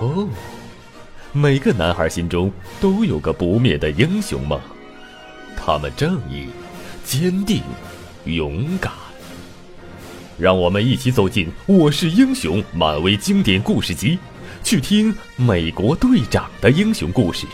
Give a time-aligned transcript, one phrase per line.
[0.00, 0.26] 哦，
[1.30, 2.50] 每个男孩心中
[2.80, 4.58] 都有个不灭的英雄梦，
[5.54, 6.48] 他们正义、
[7.04, 7.62] 坚定、
[8.24, 8.90] 勇敢。
[10.38, 14.18] 让我们一起走进《我是英雄》漫威经典故事集，
[14.64, 17.46] 去听美国队长的英雄故事。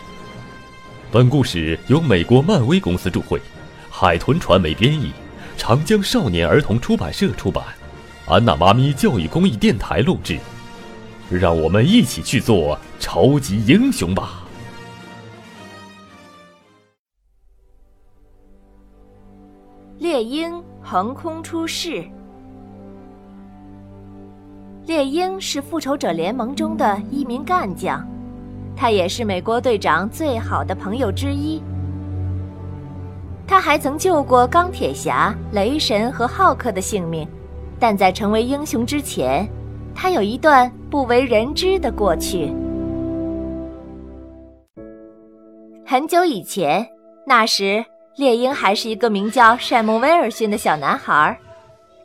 [1.11, 3.41] 本故事由美国漫威公司著绘，
[3.89, 5.11] 海豚传媒编译，
[5.57, 7.61] 长江少年儿童出版社出版，
[8.25, 10.39] 安娜妈咪教育公益电台录制。
[11.29, 14.43] 让我们一起去做超级英雄吧！
[19.97, 22.03] 猎鹰横空出世。
[24.85, 28.07] 猎鹰是复仇者联盟中的一名干将，
[28.73, 31.61] 他也是美国队长最好的朋友之一。
[33.45, 37.27] 他还曾救过钢铁侠、雷神和浩克的性命，
[37.77, 39.45] 但在成为英雄之前，
[39.99, 42.53] 他有一段不为人知的过去。
[45.83, 46.87] 很久以前，
[47.25, 47.83] 那时
[48.15, 51.35] 猎鹰还是一个名叫山姆·威尔逊的小男孩。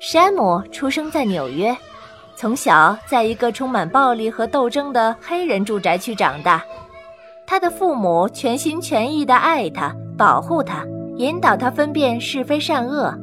[0.01, 1.77] 山姆出生在纽约。
[2.35, 6.65] 从小在一个充满暴力和斗争的黑人住宅区长大，
[7.47, 10.85] 他的父母全心全意地爱他、保护他、
[11.19, 13.15] 引导他分辨是非善恶。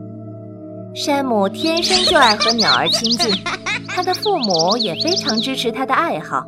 [0.96, 3.32] 山姆天生就爱和鸟儿亲近，
[3.88, 6.46] 他的父母也非常支持他的爱好，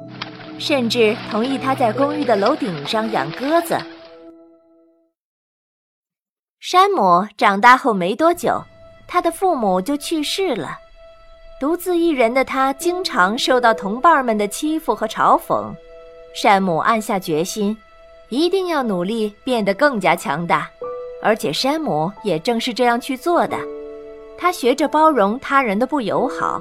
[0.59, 3.77] 甚至同意他在公寓的楼顶上养鸽子。
[6.59, 8.61] 山姆长大后没多久，
[9.07, 10.77] 他的父母就去世了。
[11.59, 15.71] 独自一人的他，经常受到同伴们的欺负和嘲讽。
[16.33, 17.77] 山姆暗下决心，
[18.29, 20.69] 一定要努力变得更加强大。
[21.23, 23.55] 而且山姆也正是这样去做的。
[24.41, 26.59] 他学着包容他人的不友好，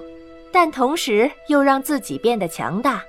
[0.53, 3.03] 但同时又让自己变得强大。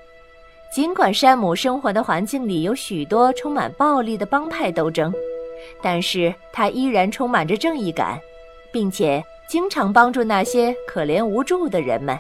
[0.74, 5.14] 尽管山姆生活的环境里有许多充满暴力的帮派斗争，
[5.82, 8.18] 但是他依然充满着正义感，
[8.72, 9.22] 并且。
[9.50, 12.18] 经常帮助那些可怜无助的人们。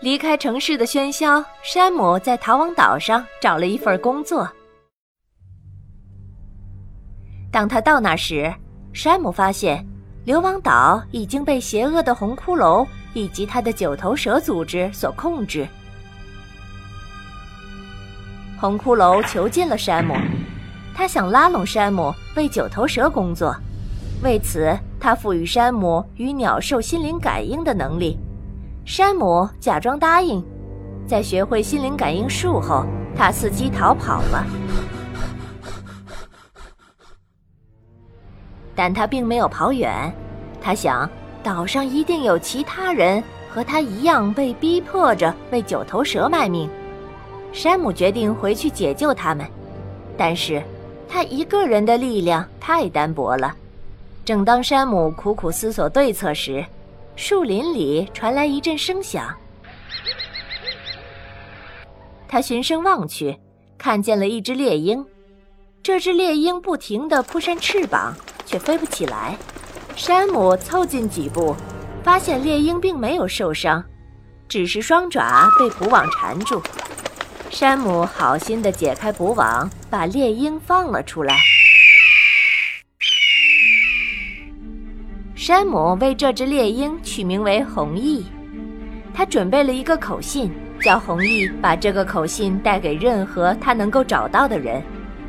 [0.00, 4.48] 离开城市的喧嚣，山姆在逃亡岛上找了一份工作。
[7.50, 8.54] 当他到那时，
[8.92, 9.84] 山姆发现
[10.24, 15.68] 流亡岛已经被邪恶的红骷髅以及他的九头蛇组织所控制。
[18.58, 20.14] 红骷髅囚禁了山姆，
[20.94, 23.54] 他想拉拢山姆为九头蛇工作。
[24.22, 28.18] 为此，他赋予山姆与鸟兽心灵感应的能力。
[28.86, 30.42] 山姆假装答应，
[31.06, 34.46] 在学会心灵感应术后，他伺机逃跑了。
[38.74, 40.12] 但他并没有跑远，
[40.60, 41.08] 他想
[41.42, 46.68] 岛上一定有其他人和他一样被逼迫着为九头蛇卖命。
[47.52, 49.46] 山姆决定回去解救他们，
[50.16, 50.62] 但是
[51.08, 53.54] 他一个人的力量太单薄了。
[54.24, 56.64] 正当山姆苦苦思索对策时，
[57.14, 59.32] 树林里传来一阵声响。
[62.26, 63.38] 他循声望去，
[63.78, 65.06] 看见了一只猎鹰。
[65.80, 68.12] 这只猎鹰不停地扑扇翅膀，
[68.44, 69.36] 却飞不起来。
[69.96, 71.54] 山姆凑近几步，
[72.02, 73.82] 发现猎鹰并没有受伤，
[74.48, 76.62] 只是双爪被捕网缠住。
[77.50, 81.36] 山姆好心地解开捕网，把猎鹰放了出来。
[85.36, 88.26] 山姆为这只猎鹰取名为红翼，
[89.12, 90.50] 他准备了一个口信，
[90.80, 94.82] 叫红翼把这个口信带给任何他能够找到的人。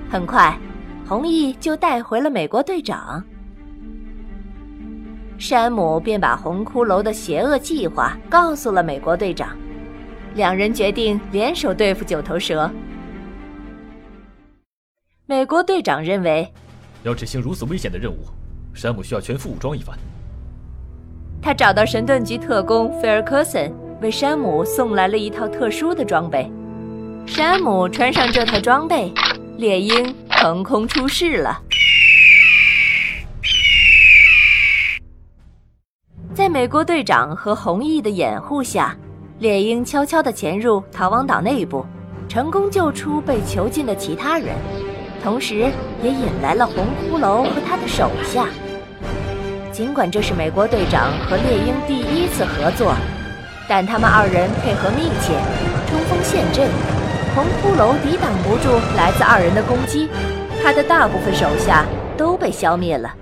[0.10, 0.58] 很快，
[1.08, 3.24] 弘毅就带回了美国队长。
[5.38, 9.56] 山姆便把红骷髅的邪恶计划告诉了美国队长，
[10.34, 12.70] 两人决定联手对付九头蛇。
[15.28, 16.52] 美国队长认为，
[17.04, 18.18] 要执行如此危险的任务。
[18.74, 19.98] 山姆需要全副武装一番。
[21.42, 26.52] 他找到神盾局特工菲尔科森，为山姆送来了一套特殊的装备。
[27.28, 29.12] 山姆穿上这套装备，
[29.58, 30.16] 猎鹰
[30.46, 31.60] 横空出世了。
[36.36, 38.96] 在美国队长和红翼的掩护下，
[39.40, 41.84] 猎鹰悄悄地潜入逃亡岛内部，
[42.30, 44.56] 成功救出被囚禁的其他人，
[45.24, 45.72] 同时
[46.04, 48.46] 也引来了红骷髅和他的手下。
[49.72, 52.94] 尽管这是美国队长和猎鹰第一次合作，
[53.68, 55.34] 但他们二人配合密切，
[55.90, 56.70] 冲锋陷阵，
[57.34, 60.08] 红骷髅抵挡不住来自二人的攻击，
[60.66, 61.86] 他的大部分手下
[62.18, 63.14] 都被消灭了。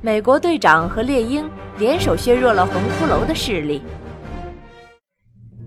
[0.00, 1.44] 美国队长和猎鹰
[1.78, 3.82] 联手削弱了红骷髅的势力，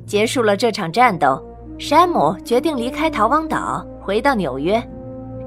[0.08, 1.40] 结束了这场战斗。
[1.78, 4.81] 山姆决定离开逃亡岛，回到纽约，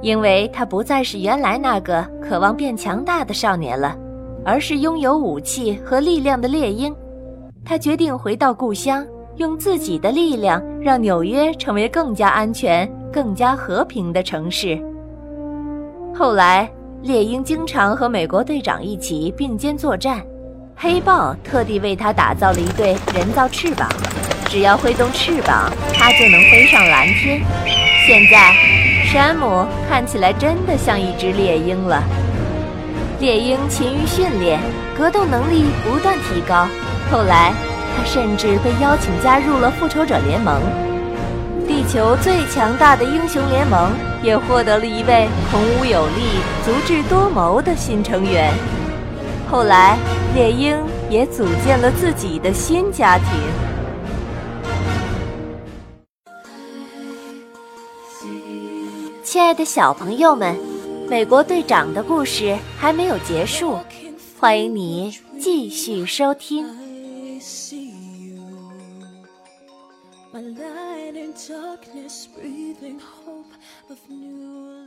[0.01, 3.97] 因为他不再是原来那个渴望变强大的少年了，
[4.45, 6.95] 而是拥有武器和力量的猎鹰。
[7.65, 9.05] 他决定回到故乡，
[9.39, 14.81] 用自己的力量让纽约成为更加安全、更加和平的城市。
[16.15, 16.69] 后来，
[17.03, 20.23] 猎鹰经常和美国队长一起并肩作战。
[20.75, 23.89] 黑豹特地为他打造了一对人造翅膀，
[24.47, 27.41] 只要挥动翅膀，它就能飞上蓝天。
[28.07, 28.55] 现在，
[29.05, 32.03] 山姆看起来真的像一只猎鹰了。
[33.21, 34.61] 猎鹰勤于训练，
[34.97, 36.69] 格斗能力不断提高。
[37.11, 37.55] 后来，
[37.97, 40.61] 他甚至被邀请加入了复仇者联盟。
[41.77, 43.93] 地球最强大的英雄联盟
[44.23, 46.23] 也获得了一位孔武有力、
[46.65, 48.51] 足智多谋的新成员。
[49.47, 49.99] 后来，
[50.35, 50.75] 猎鹰
[51.11, 53.27] 也组建了自己的新家庭。
[59.23, 60.57] 亲爱的小朋友们，
[61.11, 63.79] 美国队长的故事还没有结束，
[64.41, 66.86] 欢迎你继续收听。
[70.37, 73.53] My light in darkness, breathing hope
[73.89, 74.87] of new